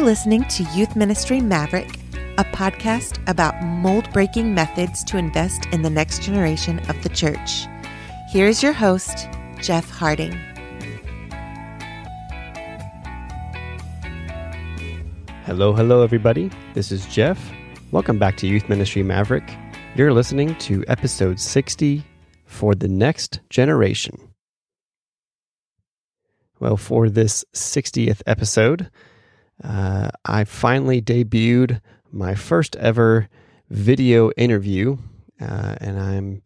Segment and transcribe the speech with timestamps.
[0.00, 1.98] You're listening to Youth Ministry Maverick,
[2.38, 7.66] a podcast about mold breaking methods to invest in the next generation of the church.
[8.30, 9.28] Here's your host,
[9.60, 10.32] Jeff Harding.
[15.44, 16.50] Hello, hello, everybody.
[16.72, 17.52] This is Jeff.
[17.90, 19.54] Welcome back to Youth Ministry Maverick.
[19.96, 22.02] You're listening to episode 60
[22.46, 24.16] for the next generation.
[26.58, 28.90] Well, for this 60th episode,
[29.62, 33.28] uh, I finally debuted my first ever
[33.68, 34.96] video interview,
[35.40, 36.42] uh, and I'm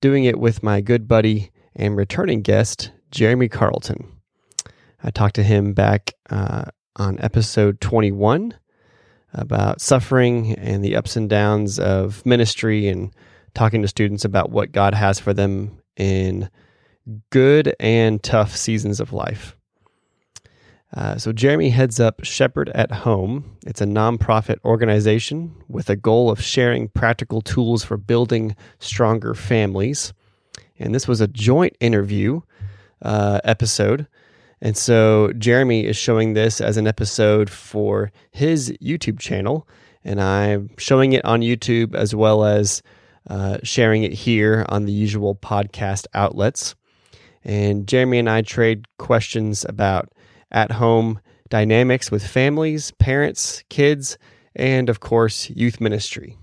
[0.00, 4.20] doing it with my good buddy and returning guest, Jeremy Carlton.
[5.02, 6.64] I talked to him back uh,
[6.96, 8.54] on episode 21
[9.34, 13.14] about suffering and the ups and downs of ministry and
[13.54, 16.50] talking to students about what God has for them in
[17.30, 19.57] good and tough seasons of life.
[20.94, 23.56] Uh, so, Jeremy heads up Shepherd at Home.
[23.66, 30.14] It's a nonprofit organization with a goal of sharing practical tools for building stronger families.
[30.78, 32.40] And this was a joint interview
[33.02, 34.06] uh, episode.
[34.62, 39.68] And so, Jeremy is showing this as an episode for his YouTube channel.
[40.04, 42.82] And I'm showing it on YouTube as well as
[43.28, 46.74] uh, sharing it here on the usual podcast outlets.
[47.44, 50.10] And Jeremy and I trade questions about
[50.50, 54.18] at home dynamics with families, parents, kids,
[54.54, 56.36] and of course, youth ministry.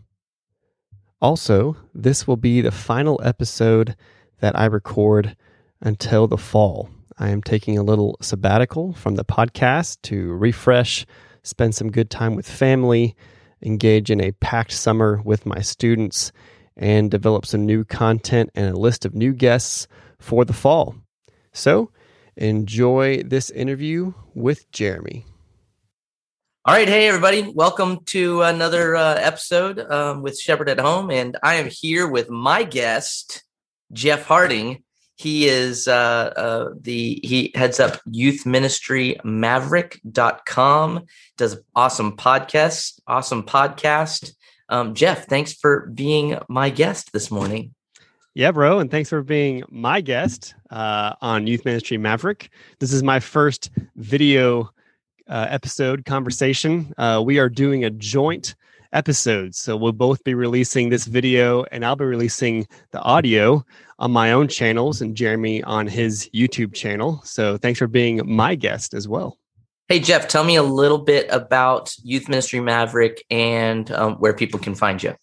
[1.22, 3.96] Also, this will be the final episode
[4.42, 5.36] that I record
[5.82, 6.90] until the fall.
[7.18, 11.06] I am taking a little sabbatical from the podcast to refresh,
[11.44, 13.16] spend some good time with family,
[13.62, 16.32] engage in a packed summer with my students,
[16.76, 19.88] and develop some new content and a list of new guests
[20.20, 20.96] for the fall.
[21.54, 21.92] So,
[22.38, 25.26] enjoy this interview with Jeremy.
[26.66, 31.38] All right, hey everybody, welcome to another uh, episode um, with Shepherd at Home, and
[31.44, 33.44] I am here with my guest,
[33.94, 34.84] Jeff Harding.
[35.16, 41.06] He is uh, uh, the he heads up youth ministry maverick.com,
[41.38, 44.34] does awesome podcasts, awesome podcast.
[44.68, 47.75] Um, Jeff, thanks for being my guest this morning.
[48.38, 48.80] Yeah, bro.
[48.80, 52.50] And thanks for being my guest uh, on Youth Ministry Maverick.
[52.80, 54.70] This is my first video
[55.30, 56.94] uh, episode conversation.
[56.98, 58.56] Uh, we are doing a joint
[58.92, 59.56] episode.
[59.56, 63.64] So we'll both be releasing this video and I'll be releasing the audio
[64.00, 67.22] on my own channels and Jeremy on his YouTube channel.
[67.24, 69.38] So thanks for being my guest as well.
[69.88, 74.60] Hey, Jeff, tell me a little bit about Youth Ministry Maverick and um, where people
[74.60, 75.16] can find you.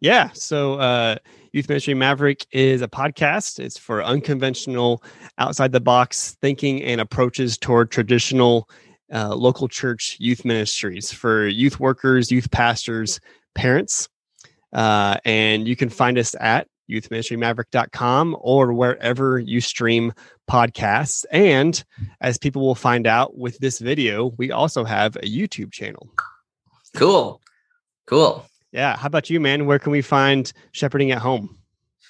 [0.00, 0.28] Yeah.
[0.34, 1.16] So, uh,
[1.52, 3.58] Youth Ministry Maverick is a podcast.
[3.58, 5.02] It's for unconventional,
[5.38, 8.68] outside the box thinking and approaches toward traditional
[9.12, 13.18] uh, local church youth ministries for youth workers, youth pastors,
[13.54, 14.08] parents.
[14.72, 20.12] Uh, and you can find us at youthministrymaverick.com or wherever you stream
[20.48, 21.24] podcasts.
[21.32, 21.82] And
[22.20, 26.08] as people will find out with this video, we also have a YouTube channel.
[26.94, 27.40] Cool.
[28.06, 28.44] Cool.
[28.72, 28.96] Yeah.
[28.96, 29.66] How about you, man?
[29.66, 31.56] Where can we find Shepherding at Home?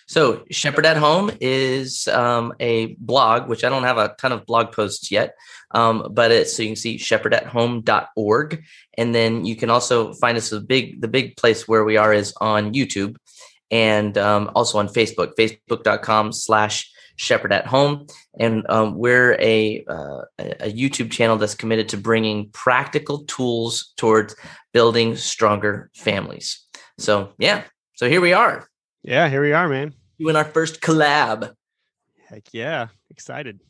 [0.06, 4.44] So, Shepherd at Home is um, a blog, which I don't have a ton of
[4.44, 5.36] blog posts yet,
[5.70, 8.64] um, but it's so you can see shepherdathome.org.
[8.98, 12.12] And then you can also find us the big, the big place where we are
[12.12, 13.18] is on YouTube
[13.70, 18.06] and um, also on Facebook, facebook.com slash shepherd at home.
[18.38, 24.34] And um, we're a, uh, a YouTube channel that's committed to bringing practical tools towards
[24.72, 26.64] building stronger families.
[26.98, 27.64] So, yeah.
[27.94, 28.66] So here we are.
[29.02, 29.94] Yeah, here we are, man.
[30.18, 31.52] Doing our first collab.
[32.26, 32.88] Heck yeah.
[33.10, 33.60] Excited.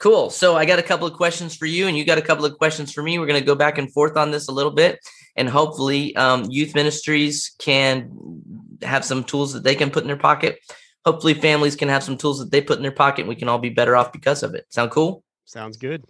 [0.00, 0.30] Cool.
[0.30, 2.56] So I got a couple of questions for you, and you got a couple of
[2.58, 3.18] questions for me.
[3.18, 5.00] We're going to go back and forth on this a little bit,
[5.36, 8.10] and hopefully, um, youth ministries can
[8.82, 10.60] have some tools that they can put in their pocket.
[11.08, 13.48] Hopefully, families can have some tools that they put in their pocket, and we can
[13.48, 14.66] all be better off because of it.
[14.68, 15.24] Sound cool?
[15.46, 16.04] Sounds good.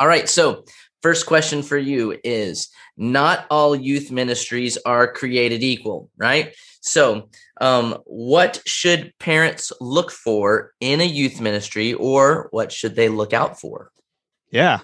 [0.00, 0.28] All right.
[0.28, 0.64] So,
[1.02, 6.52] first question for you is not all youth ministries are created equal, right?
[6.80, 7.28] So,
[7.60, 13.32] um, what should parents look for in a youth ministry, or what should they look
[13.32, 13.92] out for?
[14.50, 14.80] Yeah,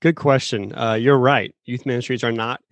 [0.00, 0.74] good question.
[0.74, 1.54] Uh, you're right.
[1.66, 2.62] Youth ministries are not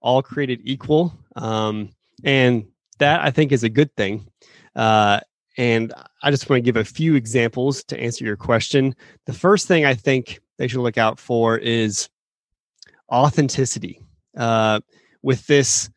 [0.00, 1.90] all created equal, um,
[2.24, 2.68] and
[3.00, 4.26] that I think is a good thing.
[4.74, 5.20] Uh,
[5.56, 5.92] and
[6.22, 8.94] I just want to give a few examples to answer your question.
[9.26, 12.08] The first thing I think they should look out for is
[13.12, 14.00] authenticity.
[14.36, 14.80] Uh,
[15.22, 15.90] with this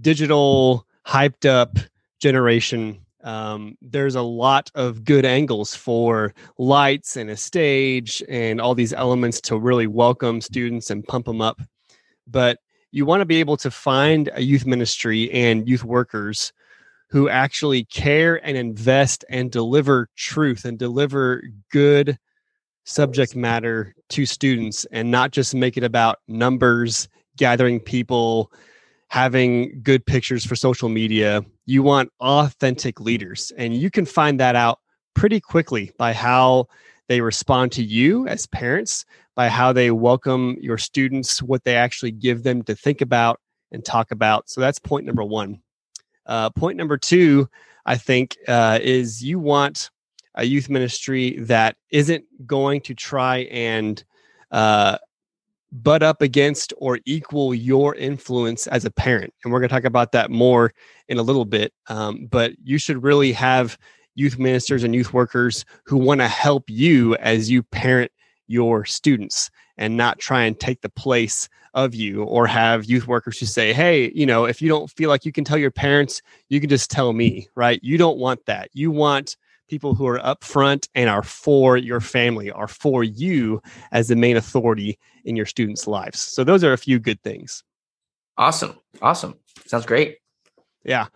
[0.00, 1.78] digital, hyped up
[2.20, 8.74] generation, um, there's a lot of good angles for lights and a stage and all
[8.74, 11.60] these elements to really welcome students and pump them up.
[12.26, 12.58] but
[12.92, 16.52] you want to be able to find a youth ministry and youth workers
[17.10, 22.18] who actually care and invest and deliver truth and deliver good
[22.84, 28.52] subject matter to students and not just make it about numbers, gathering people,
[29.08, 31.44] having good pictures for social media.
[31.66, 33.52] You want authentic leaders.
[33.56, 34.78] And you can find that out
[35.14, 36.66] pretty quickly by how
[37.08, 39.04] they respond to you as parents,
[39.34, 43.40] by how they welcome your students, what they actually give them to think about
[43.72, 44.48] and talk about.
[44.48, 45.60] So that's point number one.
[46.30, 47.48] Uh, point number two,
[47.84, 49.90] I think, uh, is you want
[50.36, 54.02] a youth ministry that isn't going to try and
[54.52, 54.96] uh,
[55.72, 59.34] butt up against or equal your influence as a parent.
[59.42, 60.72] And we're going to talk about that more
[61.08, 61.72] in a little bit.
[61.88, 63.76] Um, but you should really have
[64.14, 68.12] youth ministers and youth workers who want to help you as you parent
[68.50, 73.38] your students and not try and take the place of you or have youth workers
[73.38, 76.20] who say hey you know if you don't feel like you can tell your parents
[76.48, 79.36] you can just tell me right you don't want that you want
[79.70, 83.62] people who are upfront and are for your family, are for you
[83.92, 86.18] as the main authority in your students' lives.
[86.18, 87.62] So those are a few good things.
[88.36, 88.76] Awesome.
[89.00, 89.36] Awesome.
[89.66, 90.18] Sounds great.
[90.84, 91.06] Yeah.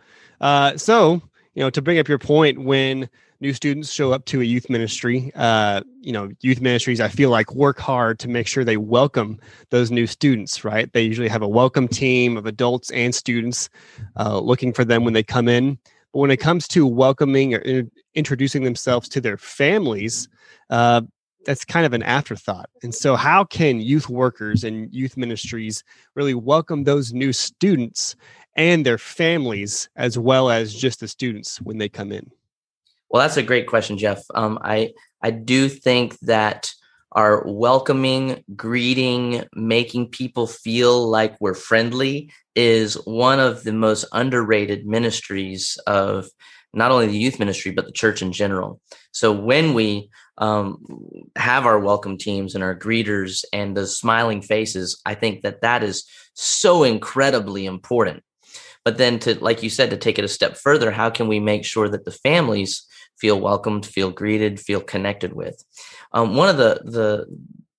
[0.41, 1.21] Uh, so,
[1.55, 3.11] you know, to bring up your point, when
[3.44, 7.29] new students show up to a youth ministry, uh, you know, youth ministries, I feel
[7.29, 9.38] like work hard to make sure they welcome
[9.69, 10.91] those new students, right?
[10.94, 13.69] They usually have a welcome team of adults and students
[14.17, 15.79] uh, looking for them when they come in.
[16.14, 20.26] But when it comes to welcoming or introducing themselves to their families,
[20.70, 21.02] uh,
[21.44, 22.70] that's kind of an afterthought.
[22.82, 28.17] And so, how can youth workers and youth ministries really welcome those new students
[28.56, 32.31] and their families as well as just the students when they come in?
[33.14, 34.25] Well, that's a great question, Jeff.
[34.34, 34.90] Um, I
[35.22, 36.72] I do think that
[37.12, 44.84] our welcoming, greeting, making people feel like we're friendly is one of the most underrated
[44.84, 46.26] ministries of
[46.72, 48.81] not only the youth ministry but the church in general
[49.12, 50.84] so when we um,
[51.37, 55.84] have our welcome teams and our greeters and the smiling faces i think that that
[55.84, 58.25] is so incredibly important
[58.84, 61.38] but then to like you said to take it a step further how can we
[61.38, 62.84] make sure that the families
[63.19, 65.62] feel welcomed feel greeted feel connected with
[66.12, 67.26] um, one of the the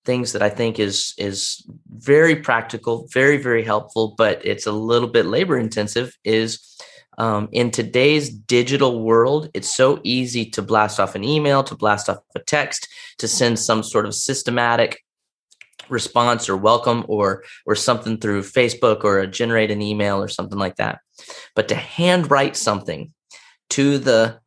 [0.04, 5.08] things that i think is is very practical very very helpful but it's a little
[5.08, 6.76] bit labor intensive is
[7.18, 12.08] um, in today's digital world, it's so easy to blast off an email, to blast
[12.08, 12.88] off a text,
[13.18, 15.02] to send some sort of systematic
[15.88, 20.58] response or welcome or or something through Facebook or a generate an email or something
[20.58, 20.98] like that.
[21.54, 23.12] But to handwrite something
[23.70, 24.40] to the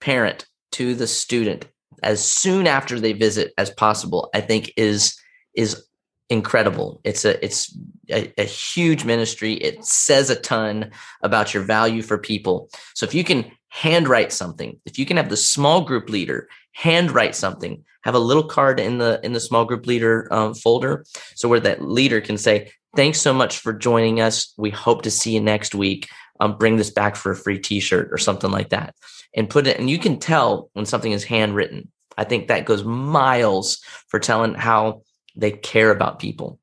[0.00, 1.66] parent, to the student
[2.02, 5.18] as soon after they visit as possible, I think is
[5.54, 5.84] is
[6.28, 7.00] incredible.
[7.04, 7.76] It's a it's
[8.10, 9.54] a, a, huge ministry.
[9.54, 10.90] It says a ton
[11.22, 12.70] about your value for people.
[12.94, 17.34] So if you can handwrite something, if you can have the small group leader handwrite
[17.34, 21.04] something, have a little card in the in the small group leader um, folder,
[21.34, 24.54] so where that leader can say, "Thanks so much for joining us.
[24.56, 26.08] We hope to see you next week.
[26.38, 28.94] Um, bring this back for a free T-shirt or something like that."
[29.34, 31.90] And put it, and you can tell when something is handwritten.
[32.18, 33.76] I think that goes miles
[34.08, 35.02] for telling how
[35.36, 36.58] they care about people.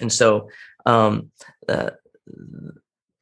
[0.00, 0.48] And so
[0.86, 1.30] um,
[1.68, 1.90] uh,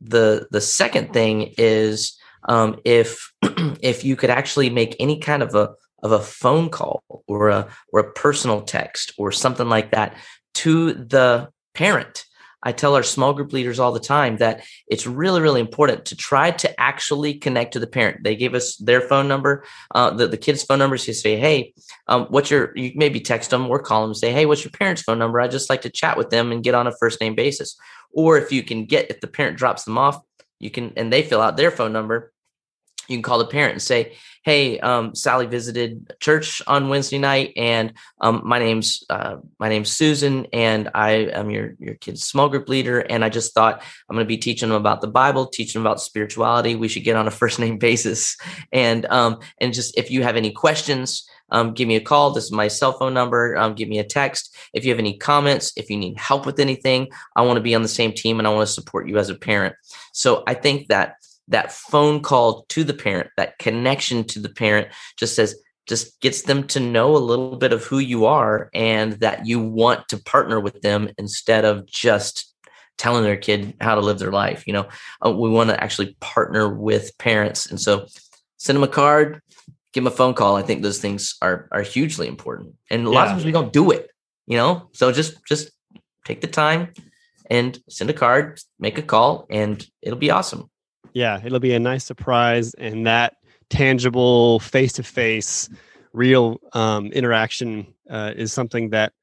[0.01, 2.19] the the second thing is
[2.49, 5.71] um, if if you could actually make any kind of a
[6.03, 10.17] of a phone call or a or a personal text or something like that
[10.55, 12.25] to the parent
[12.63, 16.17] I tell our small group leaders all the time that it's really, really important to
[16.17, 18.25] try to actually connect to the parent.
[18.25, 21.07] They gave us their phone number, uh, the, the kid's phone numbers.
[21.07, 21.75] You say, hey,
[22.09, 24.73] um, what's your, you maybe text them or call them and say, hey, what's your
[24.73, 25.41] parent's phone number?
[25.41, 27.77] I just like to chat with them and get on a first name basis.
[28.13, 30.21] Or if you can get, if the parent drops them off,
[30.59, 32.33] you can, and they fill out their phone number,
[33.09, 34.15] you can call the parent and say,
[34.47, 39.91] "Hey, um, Sally visited church on Wednesday night, and um, my name's uh, my name's
[39.91, 44.15] Susan, and I am your your kid's small group leader, and I just thought I'm
[44.15, 46.77] going to be teaching them about the Bible, teaching them about spirituality.
[46.77, 48.37] We should get on a first name basis,
[48.71, 52.33] and um, and just if you have any questions." Um, give me a call.
[52.33, 53.57] This is my cell phone number.
[53.57, 54.57] Um, give me a text.
[54.73, 57.77] If you have any comments, if you need help with anything, I want to be
[57.77, 59.77] on the same team and I want to support you as a parent.
[60.13, 61.17] So I think that
[61.49, 66.43] that phone call to the parent, that connection to the parent just says, just gets
[66.43, 70.19] them to know a little bit of who you are and that you want to
[70.19, 72.53] partner with them instead of just
[72.99, 74.67] telling their kid how to live their life.
[74.67, 74.89] You know,
[75.25, 77.71] uh, we want to actually partner with parents.
[77.71, 78.07] And so
[78.57, 79.41] send them a card,
[79.93, 80.57] give them a phone call.
[80.57, 82.75] I think those things are, are hugely important.
[82.91, 84.11] And a lot of times we don't do it,
[84.47, 84.89] you know?
[84.93, 85.71] So just, just
[86.25, 86.95] take the time
[87.49, 90.69] and send a card, make a call, and it'll be awesome.
[91.17, 92.75] Yeah, it'll be a nice surprise.
[92.75, 93.39] And that
[93.71, 95.71] tangible, face to face,
[96.13, 99.15] real um, interaction uh, is something that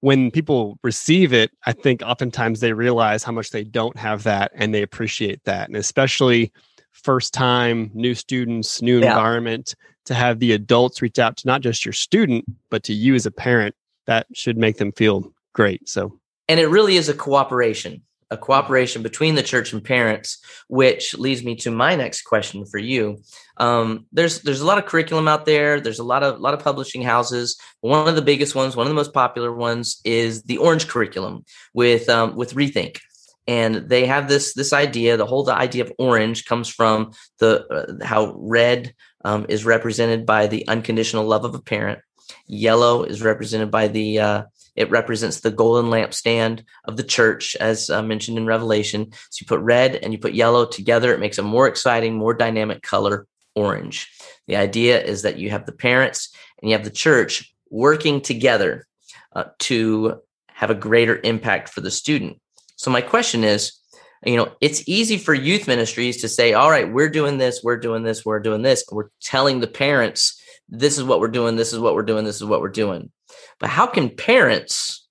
[0.00, 4.52] when people receive it, I think oftentimes they realize how much they don't have that
[4.54, 5.68] and they appreciate that.
[5.68, 6.50] And especially
[6.92, 9.10] first time, new students, new yeah.
[9.10, 9.74] environment,
[10.06, 13.26] to have the adults reach out to not just your student, but to you as
[13.26, 13.74] a parent,
[14.06, 15.86] that should make them feel great.
[15.90, 16.18] So,
[16.48, 21.42] and it really is a cooperation, a cooperation between the church and parents, which leads
[21.42, 23.22] me to my next question for you.
[23.56, 25.80] Um, there's there's a lot of curriculum out there.
[25.80, 27.58] There's a lot of lot of publishing houses.
[27.80, 31.44] One of the biggest ones, one of the most popular ones, is the Orange curriculum
[31.74, 32.98] with um, with Rethink
[33.48, 37.66] and they have this this idea the whole the idea of orange comes from the
[37.72, 38.94] uh, how red
[39.24, 41.98] um, is represented by the unconditional love of a parent
[42.46, 44.42] yellow is represented by the uh,
[44.76, 49.46] it represents the golden lampstand of the church as uh, mentioned in revelation so you
[49.46, 53.26] put red and you put yellow together it makes a more exciting more dynamic color
[53.54, 54.10] orange
[54.46, 58.86] the idea is that you have the parents and you have the church working together
[59.34, 62.40] uh, to have a greater impact for the student
[62.78, 63.72] so my question is,
[64.24, 67.76] you know, it's easy for youth ministries to say, all right, we're doing this, we're
[67.76, 68.84] doing this, we're doing this.
[68.90, 72.36] We're telling the parents, this is what we're doing, this is what we're doing, this
[72.36, 73.10] is what we're doing.
[73.58, 75.06] But how can parents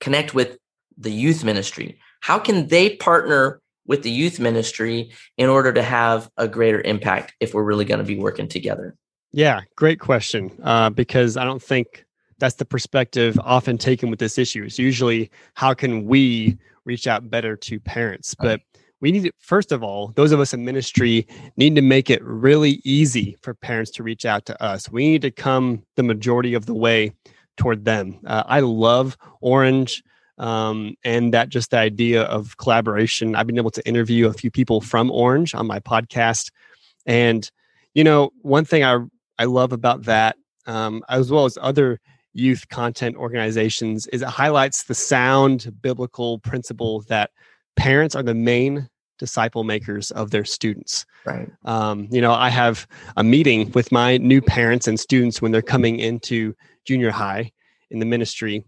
[0.00, 0.58] connect with
[0.96, 1.98] the youth ministry?
[2.20, 7.34] How can they partner with the youth ministry in order to have a greater impact
[7.40, 8.96] if we're really going to be working together?
[9.32, 10.50] Yeah, great question.
[10.62, 12.04] Uh, because I don't think
[12.38, 14.64] that's the perspective often taken with this issue.
[14.64, 18.34] It's usually how can we reach out better to parents?
[18.34, 18.60] But
[19.04, 21.26] we need to, first of all, those of us in ministry
[21.58, 24.90] need to make it really easy for parents to reach out to us.
[24.90, 27.12] We need to come the majority of the way
[27.58, 28.18] toward them.
[28.26, 30.02] Uh, I love Orange
[30.38, 33.36] um, and that just the idea of collaboration.
[33.36, 36.50] I've been able to interview a few people from Orange on my podcast.
[37.04, 37.50] And,
[37.92, 39.00] you know, one thing I,
[39.38, 42.00] I love about that, um, as well as other
[42.32, 47.32] youth content organizations is it highlights the sound biblical principle that
[47.76, 51.06] parents are the main disciple makers of their students.
[51.24, 51.48] Right.
[51.64, 55.62] Um, you know, I have a meeting with my new parents and students when they're
[55.62, 56.54] coming into
[56.84, 57.52] junior high
[57.90, 58.64] in the ministry,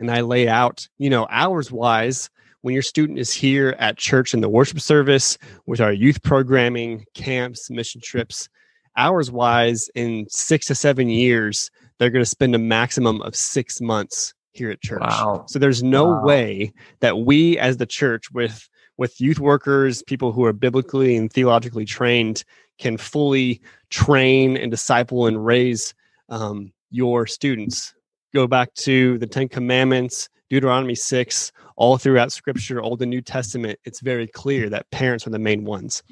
[0.00, 2.30] and I lay out, you know, hours wise.
[2.62, 7.04] When your student is here at church in the worship service with our youth programming,
[7.14, 8.48] camps, mission trips,
[8.96, 13.80] hours wise, in six to seven years, they're going to spend a maximum of six
[13.80, 15.00] months here at church.
[15.00, 15.44] Wow.
[15.48, 16.24] So there's no wow.
[16.24, 21.32] way that we as the church with with youth workers, people who are biblically and
[21.32, 22.44] theologically trained,
[22.78, 25.94] can fully train and disciple and raise
[26.28, 27.94] um, your students.
[28.34, 33.78] Go back to the Ten Commandments, Deuteronomy 6, all throughout Scripture, Old and New Testament,
[33.84, 36.02] it's very clear that parents are the main ones.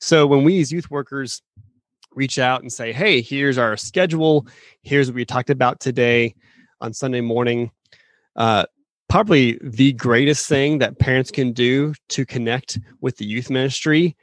[0.00, 1.42] So when we as youth workers
[2.14, 4.46] reach out and say, hey, here's our schedule.
[4.82, 6.34] Here's what we talked about today
[6.80, 7.70] on Sunday morning.
[8.34, 8.64] Uh,
[9.10, 14.16] probably the greatest thing that parents can do to connect with the youth ministry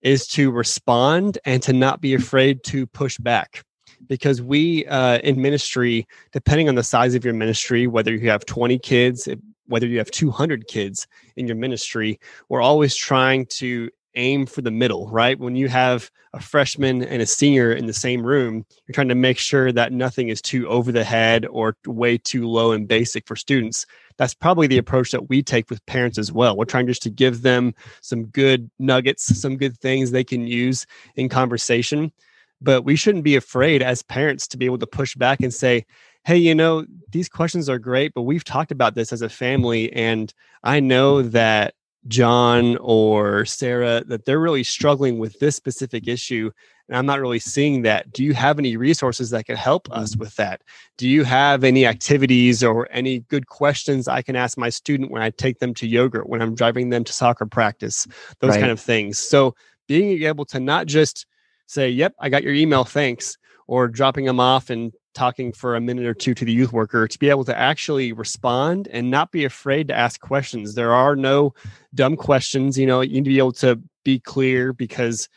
[0.00, 3.62] is to respond and to not be afraid to push back.
[4.08, 8.46] Because we uh, in ministry depending on the size of your ministry whether you have
[8.46, 9.28] 20 kids
[9.66, 11.06] whether you have 200 kids
[11.36, 12.18] in your ministry
[12.48, 15.38] we're always trying to aim for the middle, right?
[15.38, 19.14] When you have a freshman and a senior in the same room, you're trying to
[19.14, 23.26] make sure that nothing is too over the head or way too low and basic
[23.26, 23.86] for students.
[24.16, 26.56] That's probably the approach that we take with parents as well.
[26.56, 30.86] We're trying just to give them some good nuggets, some good things they can use
[31.16, 32.12] in conversation.
[32.60, 35.86] But we shouldn't be afraid as parents to be able to push back and say,
[36.24, 39.90] hey, you know, these questions are great, but we've talked about this as a family.
[39.94, 41.74] And I know that
[42.08, 46.50] John or Sarah that they're really struggling with this specific issue
[46.90, 48.12] and I'm not really seeing that.
[48.12, 50.62] Do you have any resources that can help us with that?
[50.98, 55.22] Do you have any activities or any good questions I can ask my student when
[55.22, 58.08] I take them to yoga, when I'm driving them to soccer practice,
[58.40, 58.60] those right.
[58.60, 59.18] kind of things.
[59.18, 59.54] So
[59.86, 61.26] being able to not just
[61.66, 63.38] say, "Yep, I got your email, thanks,"
[63.68, 67.08] or dropping them off and talking for a minute or two to the youth worker
[67.08, 70.74] to be able to actually respond and not be afraid to ask questions.
[70.74, 71.54] There are no
[71.94, 72.78] dumb questions.
[72.78, 75.28] You know, you need to be able to be clear because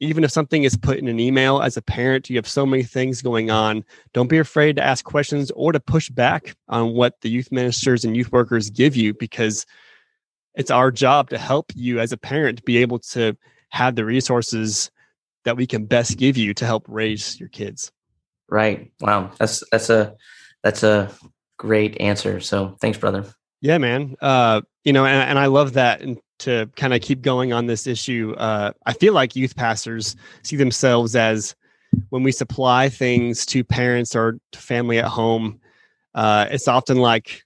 [0.00, 2.82] even if something is put in an email as a parent, you have so many
[2.82, 3.84] things going on.
[4.12, 8.04] Don't be afraid to ask questions or to push back on what the youth ministers
[8.04, 9.64] and youth workers give you because
[10.54, 13.36] it's our job to help you as a parent be able to
[13.70, 14.90] have the resources
[15.44, 17.92] that we can best give you to help raise your kids.
[18.52, 18.92] Right.
[19.00, 19.30] Wow.
[19.38, 20.14] That's that's a
[20.62, 21.10] that's a
[21.56, 22.38] great answer.
[22.38, 23.24] So thanks, brother.
[23.62, 24.14] Yeah, man.
[24.20, 26.02] Uh, you know, and, and I love that.
[26.02, 30.16] And to kind of keep going on this issue, uh, I feel like youth pastors
[30.42, 31.54] see themselves as
[32.10, 35.58] when we supply things to parents or to family at home,
[36.14, 37.44] uh, it's often like,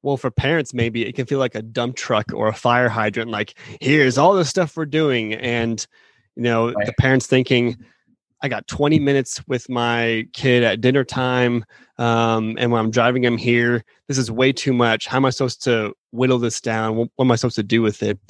[0.00, 3.30] well, for parents, maybe it can feel like a dump truck or a fire hydrant.
[3.30, 5.34] Like, here's all the stuff we're doing.
[5.34, 5.86] And,
[6.34, 6.86] you know, right.
[6.86, 7.76] the parents thinking,
[8.46, 11.64] I got 20 minutes with my kid at dinner time.
[11.98, 15.08] Um, and when I'm driving him here, this is way too much.
[15.08, 16.94] How am I supposed to whittle this down?
[16.94, 18.20] What, what am I supposed to do with it?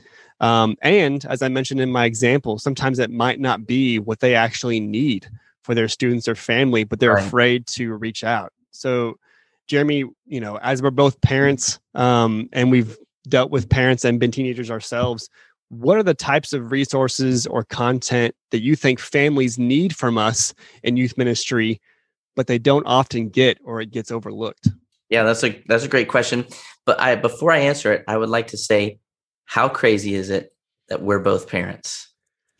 [0.40, 4.34] Um, and as I mentioned in my example, sometimes it might not be what they
[4.34, 5.28] actually need
[5.64, 7.26] for their students or family, but they're right.
[7.26, 8.54] afraid to reach out.
[8.70, 9.18] So,
[9.66, 12.96] Jeremy, you know, as we're both parents um, and we've
[13.28, 15.28] dealt with parents and been teenagers ourselves,
[15.68, 20.54] what are the types of resources or content that you think families need from us
[20.82, 21.80] in youth ministry,
[22.34, 24.68] but they don't often get or it gets overlooked?
[25.08, 26.46] Yeah, that's a that's a great question.
[26.84, 28.98] But I before I answer it, I would like to say,
[29.44, 30.52] how crazy is it
[30.88, 32.12] that we're both parents?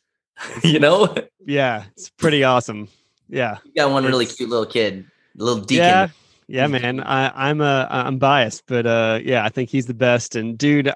[0.63, 1.15] you know?
[1.45, 2.89] Yeah, it's pretty awesome.
[3.29, 5.85] Yeah, you got one really cute little kid, little deacon.
[5.85, 6.09] Yeah,
[6.47, 7.01] yeah, man.
[7.01, 10.37] I, I'm a I'm biased, but uh, yeah, I think he's the best.
[10.37, 10.93] And dude,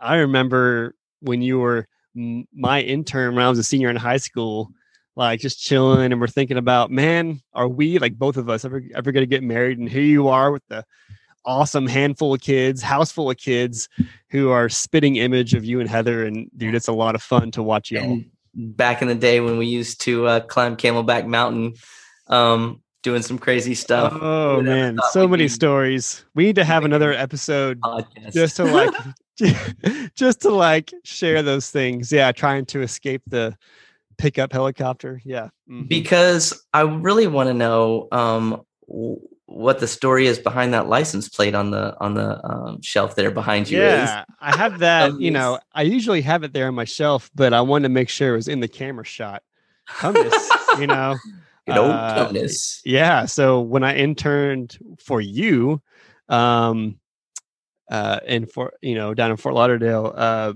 [0.00, 4.70] I remember when you were my intern when I was a senior in high school,
[5.16, 8.82] like just chilling, and we're thinking about, man, are we like both of us ever
[8.94, 9.78] ever to get married?
[9.78, 10.84] And here you are with the
[11.44, 13.88] awesome handful of kids, house full of kids
[14.30, 16.24] who are spitting image of you and Heather.
[16.24, 18.20] And dude, it's a lot of fun to watch you all.
[18.54, 21.74] Back in the day when we used to uh, climb Camelback Mountain,
[22.26, 24.16] um, doing some crazy stuff.
[24.20, 26.24] Oh man, so many stories.
[26.34, 28.32] We need to have another episode podcast.
[28.32, 28.90] just to like
[30.14, 32.12] just to like share those things.
[32.12, 33.56] Yeah, trying to escape the
[34.18, 35.20] pickup helicopter.
[35.24, 35.48] Yeah.
[35.70, 35.86] Mm-hmm.
[35.86, 38.62] Because I really want to know um,
[39.46, 43.30] what the story is behind that license plate on the on the um, shelf there
[43.30, 43.80] behind you.
[43.80, 45.18] Yeah, I have that.
[45.18, 48.08] you know, I usually have it there on my shelf, but I wanted to make
[48.08, 49.42] sure it was in the camera shot.
[49.88, 51.16] Tumnus, you know.
[51.70, 52.32] Uh,
[52.86, 53.26] yeah.
[53.26, 55.82] So when I interned for you,
[56.30, 56.98] um,
[57.90, 60.52] uh, in for you know down in Fort Lauderdale, uh,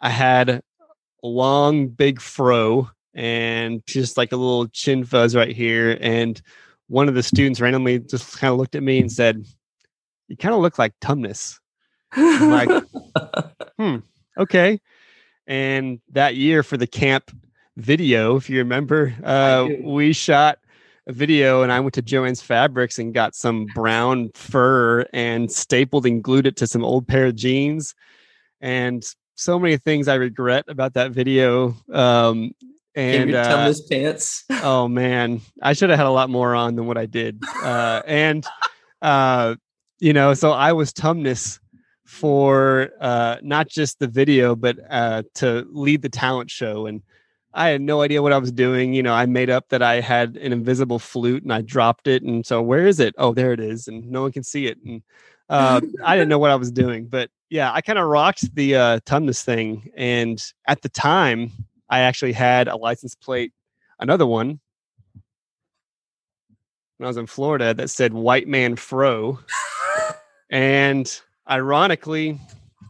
[0.00, 0.62] I had a
[1.22, 6.40] long big fro and just like a little chin fuzz right here, and
[6.88, 9.44] one of the students randomly just kind of looked at me and said,
[10.28, 11.58] "You kind of look like Tumnus."
[12.12, 12.84] I'm like,
[13.78, 13.96] hmm,
[14.38, 14.80] okay.
[15.46, 17.30] And that year for the camp
[17.76, 20.58] video, if you remember, uh, we shot
[21.06, 26.06] a video and I went to Joann's Fabrics and got some brown fur and stapled
[26.06, 27.94] and glued it to some old pair of jeans.
[28.60, 29.04] And
[29.36, 31.76] so many things I regret about that video.
[31.92, 32.52] Um,
[32.94, 34.44] and uh, pants.
[34.50, 37.42] oh man, I should have had a lot more on than what I did.
[37.62, 38.44] Uh, and
[39.02, 39.56] uh,
[40.00, 41.60] you know, so I was Tumnus
[42.06, 47.02] for uh, not just the video, but uh, to lead the talent show and
[47.56, 48.92] I had no idea what I was doing.
[48.92, 52.22] You know, I made up that I had an invisible flute and I dropped it.
[52.22, 53.14] And so, where is it?
[53.16, 53.88] Oh, there it is.
[53.88, 54.78] And no one can see it.
[54.84, 55.02] And
[55.48, 57.06] uh, I didn't know what I was doing.
[57.06, 59.90] But yeah, I kind of rocked the uh, Tumnus thing.
[59.96, 61.50] And at the time,
[61.88, 63.54] I actually had a license plate,
[63.98, 64.60] another one,
[66.98, 69.38] when I was in Florida that said white man fro.
[70.50, 72.38] and ironically,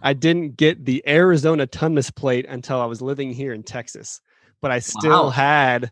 [0.03, 4.21] I didn't get the Arizona Tumnus plate until I was living here in Texas
[4.61, 5.31] but I still wow.
[5.31, 5.91] had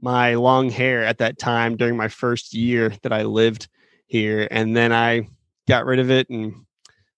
[0.00, 3.68] my long hair at that time during my first year that I lived
[4.06, 4.48] here.
[4.50, 5.28] And then I
[5.68, 6.64] got rid of it and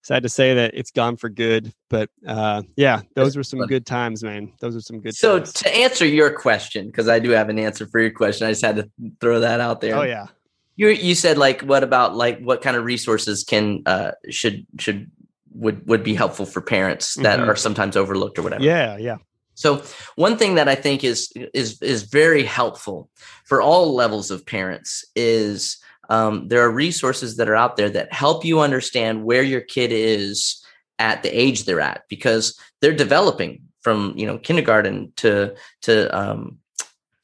[0.01, 1.73] sad to say that it's gone for good.
[1.89, 4.53] But uh, yeah, those were some good times, man.
[4.59, 5.53] Those are some good so times.
[5.53, 8.65] to answer your question, because I do have an answer for your question, I just
[8.65, 9.95] had to throw that out there.
[9.95, 10.27] Oh yeah.
[10.75, 15.11] You you said like what about like what kind of resources can uh should should
[15.53, 17.49] would would be helpful for parents that mm-hmm.
[17.49, 18.63] are sometimes overlooked or whatever.
[18.63, 19.17] Yeah, yeah.
[19.57, 19.81] So
[20.15, 23.09] one thing that I think is is is very helpful
[23.43, 25.77] for all levels of parents is
[26.09, 29.91] um, there are resources that are out there that help you understand where your kid
[29.91, 30.63] is
[30.99, 36.59] at the age they're at because they're developing from you know kindergarten to to um,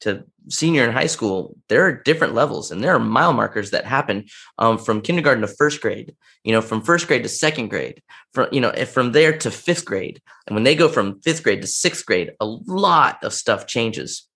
[0.00, 3.84] to senior in high school, there are different levels and there are mile markers that
[3.84, 4.26] happen
[4.58, 8.02] um, from kindergarten to first grade, you know, from first grade to second grade,
[8.32, 10.20] from, you know, from there to fifth grade.
[10.46, 14.28] And when they go from fifth grade to sixth grade, a lot of stuff changes.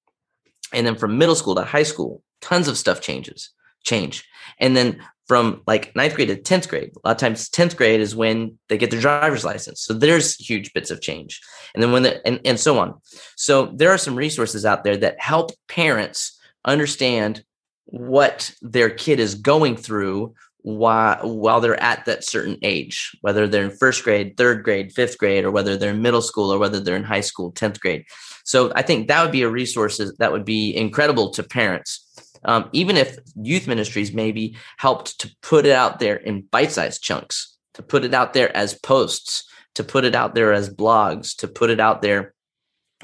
[0.73, 3.51] And then from middle school to high school, tons of stuff changes,
[3.85, 4.25] change.
[4.59, 6.91] And then from like ninth grade to 10th grade.
[7.05, 9.83] A lot of times 10th grade is when they get their driver's license.
[9.83, 11.41] So there's huge bits of change.
[11.75, 12.95] And then when the, and, and so on.
[13.37, 17.45] So there are some resources out there that help parents understand
[17.85, 23.65] what their kid is going through while while they're at that certain age, whether they're
[23.65, 26.81] in first grade, third grade, fifth grade, or whether they're in middle school or whether
[26.81, 28.05] they're in high school, 10th grade.
[28.45, 32.05] So I think that would be a resource that would be incredible to parents.
[32.45, 37.57] Um, even if youth ministries maybe helped to put it out there in bite-sized chunks,
[37.75, 41.49] to put it out there as posts, to put it out there as blogs, to
[41.49, 42.35] put it out there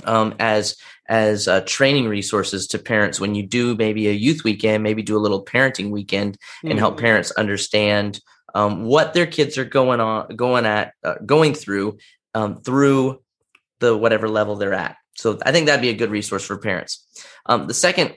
[0.04, 4.82] um, as as uh, training resources to parents when you do maybe a youth weekend,
[4.82, 6.78] maybe do a little parenting weekend, and mm-hmm.
[6.78, 8.20] help parents understand
[8.54, 11.98] um, what their kids are going on, going at, uh, going through
[12.34, 13.22] um, through
[13.80, 14.96] the whatever level they're at.
[15.16, 17.06] So I think that'd be a good resource for parents.
[17.46, 18.16] Um, the second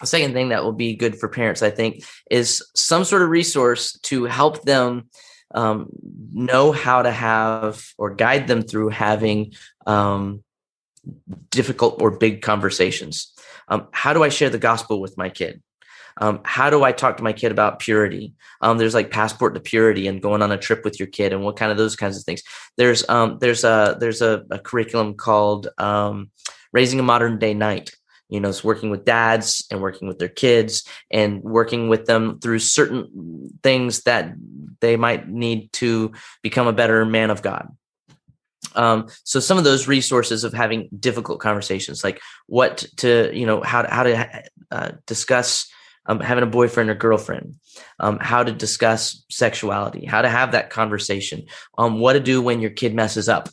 [0.00, 3.30] the second thing that will be good for parents, I think, is some sort of
[3.30, 5.08] resource to help them
[5.54, 5.88] um,
[6.32, 9.54] know how to have or guide them through having
[9.86, 10.42] um,
[11.50, 13.32] difficult or big conversations.
[13.68, 15.62] Um, how do I share the gospel with my kid?
[16.18, 18.34] Um, how do I talk to my kid about purity?
[18.62, 21.42] Um, there's like passport to purity and going on a trip with your kid and
[21.42, 22.42] what kind of those kinds of things.
[22.76, 26.30] There's um, there's a there's a, a curriculum called um,
[26.72, 27.92] Raising a Modern Day Knight.
[28.28, 32.40] You know, it's working with dads and working with their kids and working with them
[32.40, 34.34] through certain things that
[34.80, 36.12] they might need to
[36.42, 37.68] become a better man of God.
[38.74, 43.62] Um, so some of those resources of having difficult conversations, like what to, you know,
[43.62, 45.70] how to, how to uh, discuss
[46.06, 47.56] um, having a boyfriend or girlfriend,
[48.00, 51.46] um, how to discuss sexuality, how to have that conversation,
[51.78, 53.48] um, what to do when your kid messes up,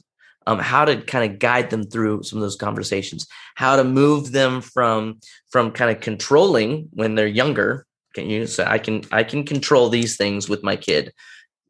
[0.48, 4.32] um, how to kind of guide them through some of those conversations, how to move
[4.32, 5.20] them from
[5.52, 7.86] from kind of controlling when they're younger.
[8.14, 11.14] Can you say I can I can control these things with my kid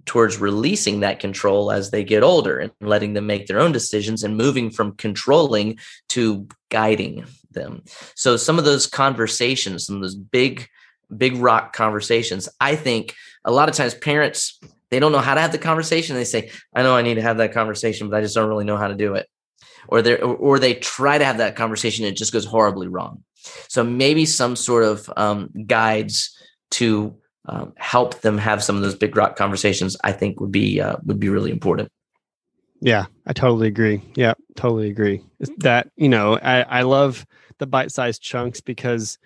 [0.06, 4.24] towards releasing that control as they get older and letting them make their own decisions
[4.24, 7.84] and moving from controlling to guiding them.
[8.16, 10.68] So some of those conversations, some of those big,
[11.16, 14.60] big rock conversations, I think a lot of times parents,
[14.94, 16.16] they don't know how to have the conversation.
[16.16, 18.66] They say, I know I need to have that conversation, but I just don't really
[18.66, 19.28] know how to do it.
[19.88, 23.24] Or they or they try to have that conversation and it just goes horribly wrong.
[23.68, 26.34] So maybe some sort of um, guides
[26.72, 30.80] to um, help them have some of those big rock conversations, I think would be
[30.80, 31.90] uh, would be really important.
[32.80, 34.02] Yeah, I totally agree.
[34.16, 35.22] Yeah, totally agree.
[35.58, 37.26] That you know, I, I love
[37.58, 39.18] the bite-sized chunks because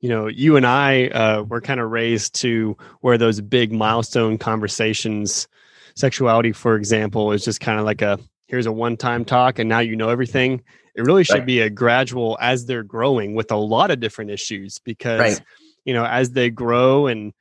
[0.00, 4.38] you know you and I uh, were kind of raised to where those big milestone
[4.38, 5.48] conversations,
[5.94, 9.80] sexuality, for example, is just kind of like a here's a one-time talk and now
[9.80, 10.62] you know everything.
[10.94, 11.46] It really should right.
[11.46, 15.20] be a gradual as they're growing with a lot of different issues because.
[15.20, 15.40] Right
[15.88, 17.32] you know as they grow and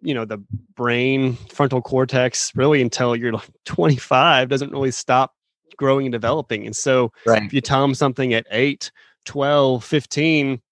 [0.00, 0.38] you know the
[0.76, 5.34] brain frontal cortex really until you're like 25 doesn't really stop
[5.76, 7.42] growing and developing and so right.
[7.42, 8.92] if you tell them something at 8
[9.24, 10.62] 12 15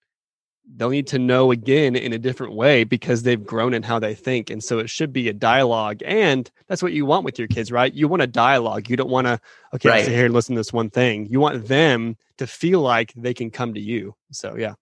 [0.77, 4.15] they'll need to know again in a different way because they've grown in how they
[4.15, 7.49] think and so it should be a dialogue and that's what you want with your
[7.49, 9.41] kids right you want a dialogue you don't want to
[9.75, 10.05] okay right.
[10.05, 13.35] sit here and listen to this one thing you want them to feel like they
[13.35, 14.75] can come to you so yeah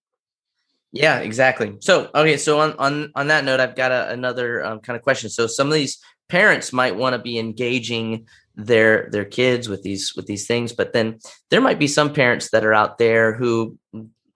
[0.93, 1.77] yeah, exactly.
[1.81, 5.03] So, okay, so on on on that note, I've got a, another um, kind of
[5.03, 5.31] question.
[5.31, 5.99] So, some of these
[6.29, 8.27] parents might want to be engaging
[8.57, 12.51] their their kids with these with these things, but then there might be some parents
[12.51, 13.79] that are out there who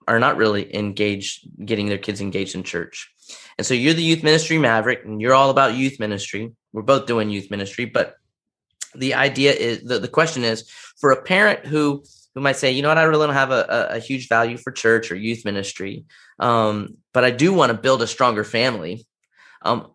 [0.07, 3.11] are not really engaged, getting their kids engaged in church.
[3.57, 6.51] And so, you're the youth ministry maverick, and you're all about youth ministry.
[6.73, 8.15] We're both doing youth ministry, but
[8.93, 12.81] the idea is the, the question is for a parent who who might say, you
[12.81, 15.45] know what, I really don't have a, a, a huge value for church or youth
[15.45, 16.03] ministry,
[16.39, 19.07] um, but I do want to build a stronger family.
[19.61, 19.87] Um,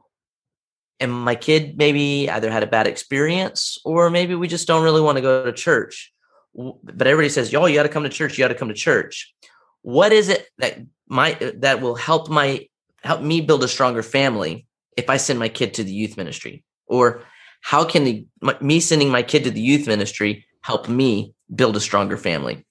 [0.98, 5.00] and my kid maybe either had a bad experience or maybe we just don't really
[5.02, 6.12] want to go to church.
[6.54, 8.36] But everybody says, y'all, you got to come to church.
[8.36, 9.34] You got to come to church."
[9.82, 12.66] What is it that might that will help my
[13.02, 14.66] help me build a stronger family
[14.96, 16.64] if I send my kid to the youth ministry?
[16.86, 17.22] Or
[17.62, 18.26] how can the,
[18.60, 22.64] me sending my kid to the youth ministry help me build a stronger family?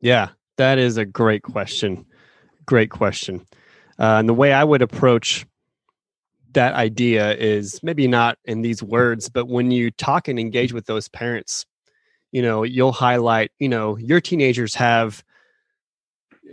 [0.00, 2.04] Yeah, that is a great question.
[2.66, 3.46] Great question.
[3.98, 5.46] Uh, and the way I would approach
[6.52, 10.86] that idea is maybe not in these words, but when you talk and engage with
[10.86, 11.66] those parents,
[12.32, 15.22] you know, you'll highlight, you know, your teenagers have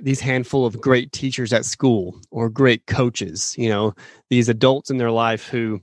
[0.02, 3.94] these handful of great teachers at school or great coaches, you know,
[4.30, 5.80] these adults in their life who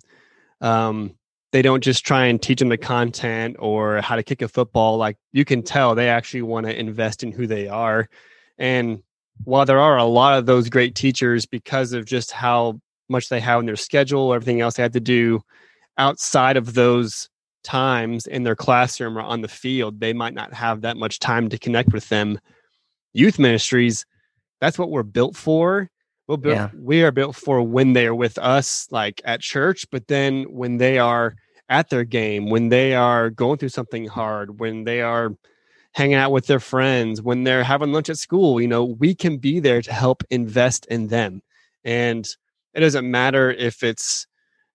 [0.60, 1.14] um,
[1.52, 4.96] they don't just try and teach them the content or how to kick a football.
[4.96, 8.08] Like you can tell they actually want to invest in who they are.
[8.58, 9.02] And
[9.44, 13.40] while there are a lot of those great teachers because of just how much they
[13.40, 15.40] have in their schedule everything else they have to do
[15.98, 17.28] outside of those
[17.64, 21.48] times in their classroom or on the field they might not have that much time
[21.48, 22.38] to connect with them
[23.12, 24.06] youth ministries
[24.60, 25.90] that's what we're built for
[26.28, 26.70] We're built, yeah.
[26.78, 30.76] we are built for when they are with us, like at church, but then when
[30.76, 31.34] they are
[31.68, 35.34] at their game, when they are going through something hard, when they are
[35.92, 39.38] hanging out with their friends, when they're having lunch at school, you know, we can
[39.38, 41.42] be there to help invest in them.
[41.84, 42.28] And
[42.74, 44.26] it doesn't matter if it's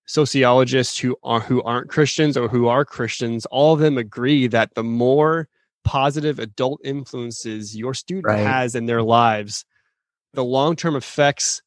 [0.08, 4.74] sociologists who are who aren't Christians or who are Christians, all of them agree that
[4.76, 5.48] the more
[5.86, 8.45] positive adult influences your student right.
[8.45, 9.63] has in their lives,
[10.34, 11.62] the long-term effects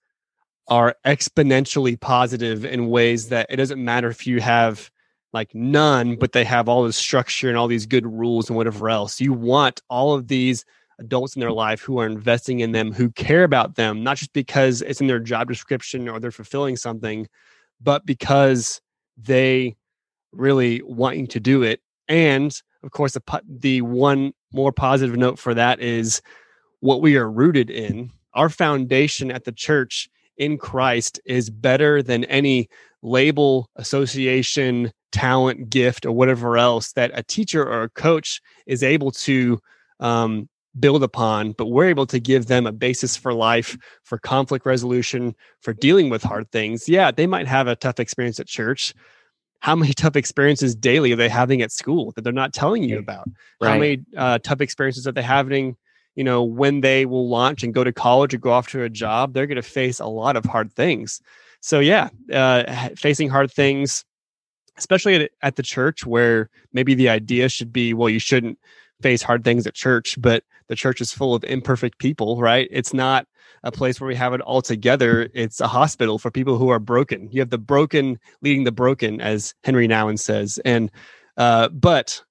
[0.69, 4.91] are exponentially positive in ways that it doesn't matter if you have
[5.33, 8.91] like none, but they have all this structure and all these good rules and whatever
[8.91, 9.21] else.
[9.21, 10.65] You want all of these
[10.99, 14.33] adults in their life who are investing in them, who care about them, not just
[14.33, 17.29] because it's in their job description or they're fulfilling something,
[17.81, 18.81] but because
[19.17, 19.77] they
[20.33, 21.81] really want you to do it.
[22.09, 22.53] And
[22.83, 26.23] of course, the, the one more positive note for that is
[26.81, 28.11] what we are rooted in.
[28.35, 32.69] Our foundation at the church in Christ is better than any
[33.03, 39.11] label, association, talent, gift, or whatever else that a teacher or a coach is able
[39.11, 39.59] to
[40.01, 44.67] um, build upon, but we're able to give them a basis for life, for conflict
[44.67, 46.89] resolution, for dealing with hard things.
[46.89, 48.95] Yeah, they might have a tough experience at church.
[49.61, 52.99] How many tough experiences daily are they having at school that they're not telling you
[52.99, 53.29] about?
[53.61, 53.71] Right.
[53.71, 55.77] How many uh, tough experiences are they having?
[56.15, 58.89] You know, when they will launch and go to college or go off to a
[58.89, 61.21] job, they're going to face a lot of hard things.
[61.61, 64.05] So, yeah, uh, facing hard things,
[64.77, 68.59] especially at, at the church where maybe the idea should be, well, you shouldn't
[69.03, 72.69] face hard things at church, but the church is full of imperfect people, right?
[72.71, 73.27] It's not
[73.63, 75.29] a place where we have it all together.
[75.35, 77.29] It's a hospital for people who are broken.
[77.31, 80.59] You have the broken leading the broken, as Henry Nouwen says.
[80.65, 80.91] And
[81.37, 82.23] uh, but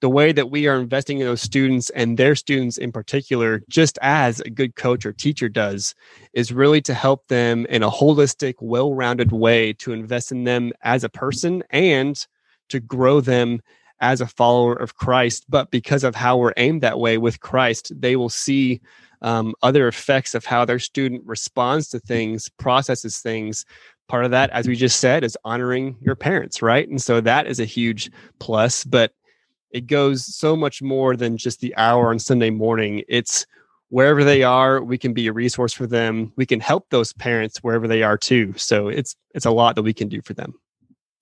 [0.00, 3.98] the way that we are investing in those students and their students in particular, just
[4.00, 5.94] as a good coach or teacher does,
[6.32, 10.72] is really to help them in a holistic, well rounded way to invest in them
[10.82, 12.26] as a person and
[12.70, 13.60] to grow them
[14.00, 15.44] as a follower of Christ.
[15.48, 18.80] But because of how we're aimed that way with Christ, they will see
[19.22, 23.66] um, other effects of how their student responds to things, processes things.
[24.08, 26.88] Part of that, as we just said, is honoring your parents, right?
[26.88, 28.84] And so that is a huge plus.
[28.84, 29.12] But
[29.70, 33.04] it goes so much more than just the hour on Sunday morning.
[33.08, 33.46] It's
[33.90, 36.32] wherever they are, we can be a resource for them.
[36.36, 38.54] We can help those parents wherever they are too.
[38.56, 40.54] So it's it's a lot that we can do for them.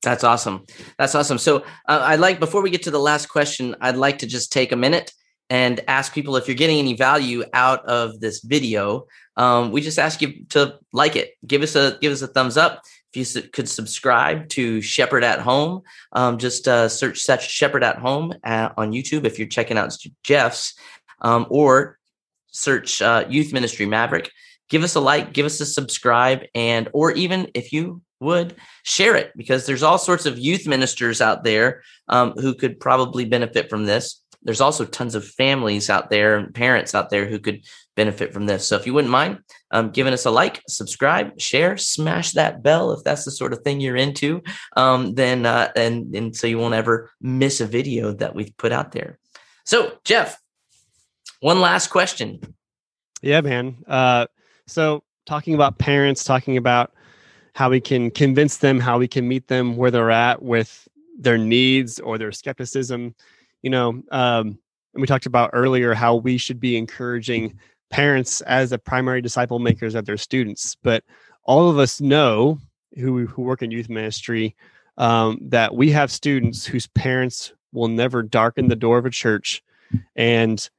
[0.02, 0.64] That's awesome.
[0.98, 1.38] That's awesome.
[1.38, 1.58] So
[1.88, 4.72] uh, I'd like before we get to the last question, I'd like to just take
[4.72, 5.12] a minute
[5.50, 9.06] and ask people if you're getting any value out of this video.
[9.36, 12.56] Um, we just ask you to like it, give us a give us a thumbs
[12.56, 12.82] up.
[13.12, 15.82] If you su- could subscribe to Shepherd at Home,
[16.12, 20.74] um, just uh, search Shepherd at Home at, on YouTube if you're checking out Jeff's,
[21.22, 21.98] um, or
[22.48, 24.30] search uh, Youth Ministry Maverick.
[24.68, 29.14] Give us a like, give us a subscribe, and or even if you would share
[29.14, 33.70] it because there's all sorts of youth ministers out there um, who could probably benefit
[33.70, 34.22] from this.
[34.42, 37.64] There's also tons of families out there and parents out there who could
[37.96, 38.66] benefit from this.
[38.66, 39.40] So if you wouldn't mind
[39.72, 43.60] um, giving us a like, subscribe, share, smash that bell if that's the sort of
[43.62, 44.42] thing you're into,
[44.76, 48.72] um, then uh, and and so you won't ever miss a video that we've put
[48.72, 49.18] out there.
[49.64, 50.40] So Jeff,
[51.40, 52.40] one last question.
[53.20, 53.78] Yeah, man.
[53.86, 54.26] Uh,
[54.68, 56.92] so talking about parents, talking about
[57.58, 60.86] how we can convince them, how we can meet them where they're at with
[61.18, 63.12] their needs or their skepticism.
[63.62, 64.60] You know, um,
[64.94, 67.58] and we talked about earlier how we should be encouraging
[67.90, 70.76] parents as the primary disciple makers of their students.
[70.84, 71.02] But
[71.42, 72.60] all of us know
[72.94, 74.54] who who work in youth ministry
[74.96, 79.64] um, that we have students whose parents will never darken the door of a church,
[80.14, 80.70] and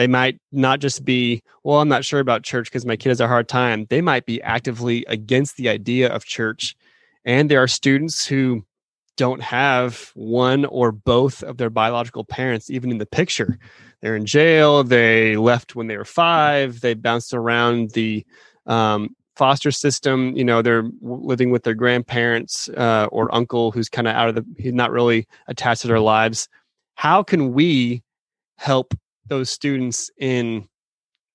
[0.00, 3.20] they might not just be, well, I'm not sure about church because my kid has
[3.20, 3.86] a hard time.
[3.90, 6.74] They might be actively against the idea of church.
[7.26, 8.64] And there are students who
[9.18, 13.58] don't have one or both of their biological parents even in the picture.
[14.00, 14.82] They're in jail.
[14.84, 16.80] They left when they were five.
[16.80, 18.24] They bounced around the
[18.64, 20.34] um, foster system.
[20.34, 24.34] You know, they're living with their grandparents uh, or uncle who's kind of out of
[24.34, 26.48] the, he's not really attached to their lives.
[26.94, 28.02] How can we
[28.56, 28.94] help
[29.30, 30.68] those students in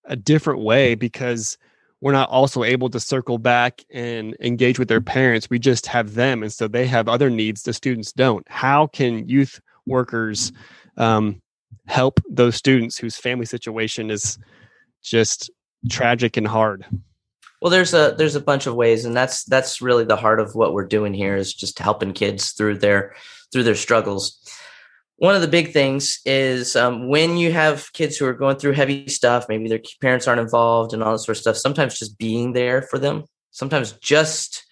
[0.05, 1.57] a different way because
[2.01, 5.49] we're not also able to circle back and engage with their parents.
[5.49, 6.43] We just have them.
[6.43, 8.47] And so they have other needs the students don't.
[8.47, 10.51] How can youth workers
[10.97, 11.41] um,
[11.87, 14.37] help those students whose family situation is
[15.01, 15.49] just
[15.89, 16.85] tragic and hard?
[17.61, 20.53] Well, there's a there's a bunch of ways, and that's that's really the heart of
[20.53, 23.15] what we're doing here is just helping kids through their
[23.51, 24.39] through their struggles.
[25.17, 28.73] One of the big things is um, when you have kids who are going through
[28.73, 31.57] heavy stuff, maybe their parents aren't involved and all this sort of stuff.
[31.57, 34.65] Sometimes just being there for them, sometimes just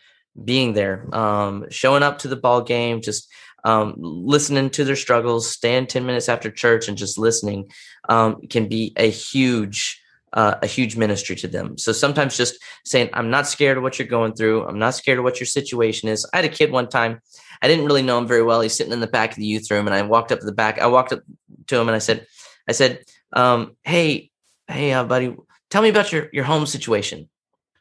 [0.44, 3.32] being there, um, showing up to the ball game, just
[3.64, 7.70] um, listening to their struggles, staying 10 minutes after church and just listening
[8.10, 10.02] um, can be a huge,
[10.34, 11.78] uh, a huge ministry to them.
[11.78, 14.66] So sometimes just saying, I'm not scared of what you're going through.
[14.66, 16.28] I'm not scared of what your situation is.
[16.34, 17.22] I had a kid one time
[17.64, 18.60] I didn't really know him very well.
[18.60, 20.52] He's sitting in the back of the youth room, and I walked up to the
[20.52, 20.80] back.
[20.80, 21.22] I walked up
[21.68, 22.28] to him and I said,
[22.68, 24.32] I said, um, "Hey,
[24.68, 25.34] hey, uh, buddy,
[25.70, 27.30] tell me about your your home situation.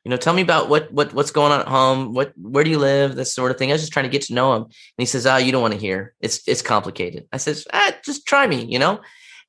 [0.04, 2.14] You know, tell me about what what what's going on at home.
[2.14, 3.16] What where do you live?
[3.16, 3.70] This sort of thing.
[3.70, 5.50] I was just trying to get to know him." And he says, "Ah, oh, you
[5.50, 6.14] don't want to hear.
[6.20, 9.00] It's it's complicated." I says, ah, "Just try me," you know.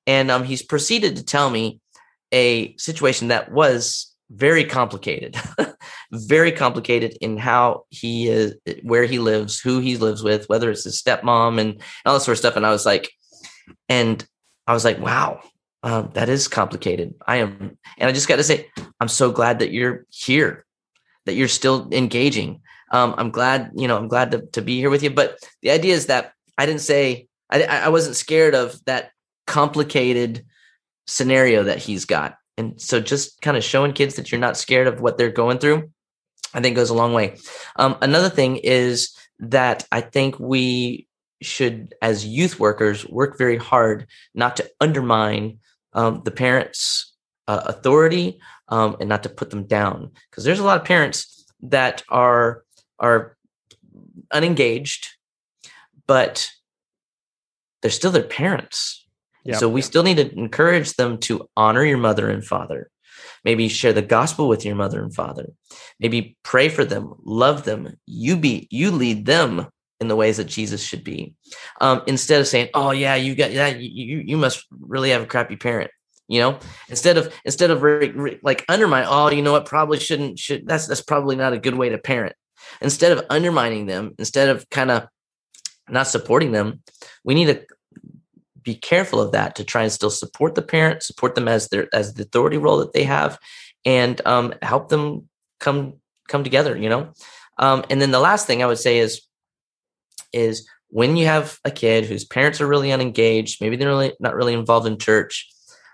[0.08, 1.80] And um, he's proceeded to tell me
[2.34, 5.38] a situation that was very complicated,
[6.12, 10.84] very complicated in how he is, where he lives, who he lives with, whether it's
[10.84, 12.56] his stepmom and all that sort of stuff.
[12.56, 13.12] And I was like,
[13.88, 14.26] and
[14.68, 15.42] I was like, wow,
[15.84, 17.14] um, that is complicated.
[17.28, 18.70] I am, and I just got to say,
[19.00, 20.66] I'm so glad that you're here,
[21.26, 22.62] that you're still engaging.
[22.92, 25.12] Um, I'm glad, you know, I'm glad to, to be here with you.
[25.12, 29.12] But the idea is that I didn't say, I, I wasn't scared of that
[29.46, 30.46] complicated
[31.06, 34.88] scenario that he's got and so just kind of showing kids that you're not scared
[34.88, 35.90] of what they're going through,
[36.54, 37.38] I think goes a long way.
[37.78, 41.08] Um, another thing is that I think we
[41.42, 45.60] should, as youth workers, work very hard not to undermine
[45.94, 47.14] um, the parents'
[47.48, 48.40] uh, authority
[48.70, 50.12] um, and not to put them down.
[50.30, 52.64] Because there's a lot of parents that are
[53.00, 53.36] are
[54.32, 55.10] unengaged,
[56.08, 56.50] but
[57.82, 59.03] they're still their parents
[59.46, 59.58] Yep.
[59.58, 62.90] So we still need to encourage them to honor your mother and father.
[63.44, 65.50] Maybe share the gospel with your mother and father.
[66.00, 67.98] Maybe pray for them, love them.
[68.06, 69.68] You be you lead them
[70.00, 71.34] in the ways that Jesus should be.
[71.82, 73.80] Um, instead of saying, "Oh yeah, you got that.
[73.80, 75.92] You you must really have a crappy parent."
[76.28, 80.00] You know, instead of instead of re, re, like undermine, oh, you know what, probably
[80.00, 82.36] shouldn't should that's that's probably not a good way to parent.
[82.82, 85.08] Instead of undermining them, instead of kind of
[85.90, 86.82] not supporting them,
[87.26, 87.66] we need to
[88.64, 91.94] be careful of that to try and still support the parent, support them as their
[91.94, 93.40] as the authority role that they have,
[93.86, 95.28] and um, help them
[95.60, 95.94] come
[96.28, 96.78] come together.
[96.78, 97.14] You know,
[97.58, 99.22] um, and then the last thing I would say is
[100.32, 104.36] is when you have a kid whose parents are really unengaged, maybe they're really not
[104.36, 105.50] really involved in church.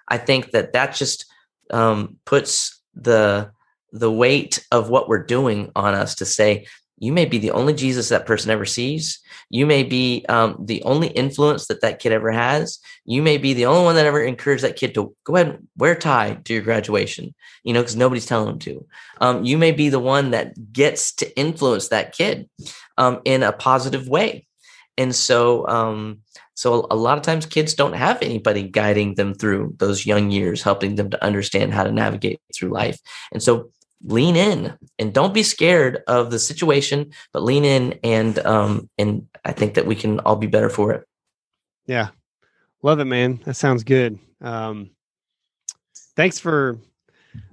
[0.07, 1.25] I think that that just
[1.71, 3.51] um, puts the
[3.91, 6.67] the weight of what we're doing on us to say
[6.99, 9.19] you may be the only Jesus that person ever sees.
[9.49, 12.79] You may be um, the only influence that that kid ever has.
[13.05, 15.67] You may be the only one that ever encouraged that kid to go ahead and
[15.77, 17.33] wear tie to your graduation,
[17.63, 18.85] you know, because nobody's telling them to.
[19.21, 22.49] Um, you may be the one that gets to influence that kid
[22.97, 24.45] um, in a positive way.
[24.97, 26.19] And so, um,
[26.55, 30.61] so a lot of times kids don't have anybody guiding them through those young years,
[30.61, 32.99] helping them to understand how to navigate through life.
[33.31, 33.71] And so
[34.03, 39.27] lean in and don't be scared of the situation, but lean in and um and
[39.43, 41.05] I think that we can all be better for it.
[41.85, 42.09] Yeah.
[42.81, 43.41] Love it, man.
[43.45, 44.19] That sounds good.
[44.41, 44.91] Um
[46.15, 46.79] thanks for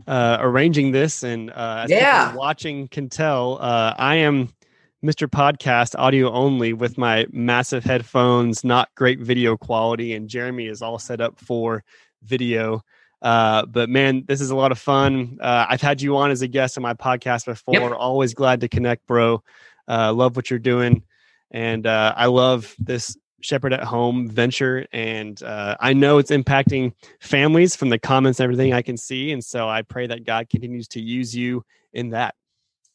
[0.06, 4.48] uh arranging this and uh yeah watching can tell uh I am
[5.04, 5.28] Mr.
[5.28, 10.98] Podcast audio only with my massive headphones, not great video quality, and Jeremy is all
[10.98, 11.84] set up for
[12.22, 12.82] video.
[13.22, 15.38] Uh, but man, this is a lot of fun.
[15.40, 17.74] Uh, I've had you on as a guest on my podcast before.
[17.74, 17.92] Yep.
[17.92, 19.42] Always glad to connect, bro.
[19.88, 21.02] Uh, love what you're doing,
[21.50, 24.86] and uh, I love this Shepherd at Home venture.
[24.92, 29.32] And uh, I know it's impacting families from the comments and everything I can see.
[29.32, 32.34] And so I pray that God continues to use you in that.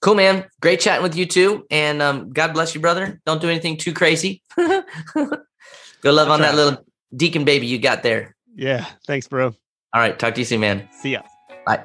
[0.01, 0.45] Cool, man.
[0.61, 1.65] Great chatting with you too.
[1.69, 3.21] And um, God bless you, brother.
[3.25, 4.41] Don't do anything too crazy.
[4.57, 6.83] Go love on that little
[7.15, 8.35] deacon baby you got there.
[8.55, 8.85] Yeah.
[9.05, 9.55] Thanks, bro.
[9.93, 10.17] All right.
[10.17, 10.87] Talk to you soon, man.
[10.91, 11.21] See ya.
[11.65, 11.83] Bye.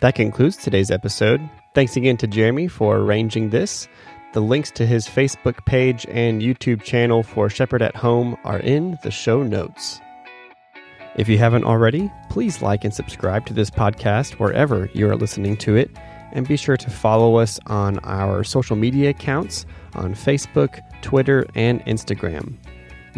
[0.00, 1.40] That concludes today's episode.
[1.74, 3.88] Thanks again to Jeremy for arranging this.
[4.34, 8.98] The links to his Facebook page and YouTube channel for Shepherd at Home are in
[9.02, 10.00] the show notes.
[11.16, 15.56] If you haven't already, please like and subscribe to this podcast wherever you are listening
[15.58, 15.90] to it,
[16.32, 21.84] and be sure to follow us on our social media accounts on Facebook, Twitter, and
[21.86, 22.54] Instagram.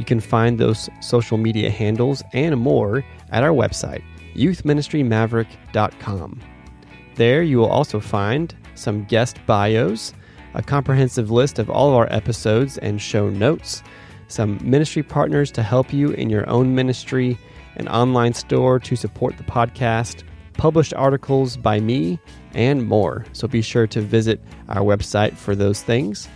[0.01, 4.03] You can find those social media handles and more at our website,
[4.35, 6.41] youthministrymaverick.com.
[7.17, 10.15] There you will also find some guest bios,
[10.55, 13.83] a comprehensive list of all of our episodes and show notes,
[14.29, 17.37] some ministry partners to help you in your own ministry,
[17.77, 20.23] an online store to support the podcast,
[20.55, 22.19] published articles by me,
[22.55, 23.27] and more.
[23.35, 24.41] So be sure to visit
[24.71, 26.27] our website for those things.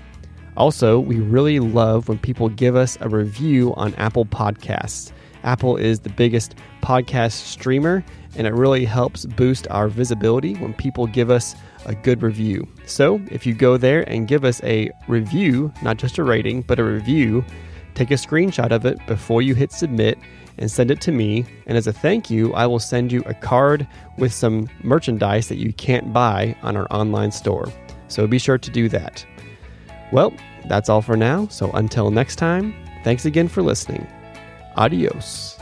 [0.57, 5.13] Also, we really love when people give us a review on Apple Podcasts.
[5.43, 8.05] Apple is the biggest podcast streamer,
[8.37, 11.55] and it really helps boost our visibility when people give us
[11.87, 12.67] a good review.
[12.87, 16.79] So, if you go there and give us a review, not just a rating, but
[16.79, 17.45] a review,
[17.95, 20.19] take a screenshot of it before you hit submit
[20.59, 21.45] and send it to me.
[21.67, 23.87] And as a thank you, I will send you a card
[24.19, 27.69] with some merchandise that you can't buy on our online store.
[28.09, 29.27] So be sure to do that.
[30.13, 30.33] Well,
[30.67, 31.47] that's all for now.
[31.49, 34.07] So until next time, thanks again for listening.
[34.77, 35.54] Adios.